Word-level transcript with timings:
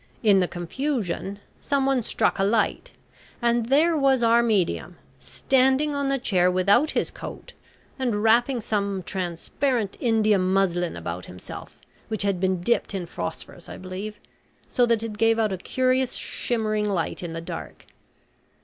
In 0.23 0.39
the 0.39 0.47
confusion 0.47 1.37
some 1.61 1.85
one 1.85 2.01
struck 2.01 2.39
a 2.39 2.43
light, 2.43 2.93
and 3.39 3.67
there 3.67 3.95
was 3.95 4.23
our 4.23 4.41
medium 4.41 4.97
standing 5.19 5.93
on 5.93 6.09
the 6.09 6.17
chair 6.17 6.49
without 6.49 6.89
his 6.97 7.11
coat, 7.11 7.53
and 7.99 8.23
wrapping 8.23 8.61
some 8.61 9.03
transparent 9.03 9.97
India 9.99 10.39
muslin 10.39 10.97
about 10.97 11.27
himself, 11.27 11.77
which 12.07 12.23
had 12.23 12.39
been 12.39 12.61
dipped 12.61 12.95
in 12.95 13.05
phosphorus 13.05 13.69
I 13.69 13.77
believe, 13.77 14.19
so 14.67 14.87
that 14.87 15.03
it 15.03 15.19
gave 15.19 15.37
out 15.37 15.53
a 15.53 15.57
curious 15.59 16.15
shimmering 16.15 16.89
light 16.89 17.21
in 17.21 17.33
the 17.33 17.39
dark. 17.41 17.85